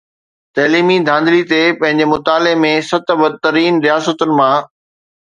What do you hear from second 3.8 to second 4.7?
رياستن مان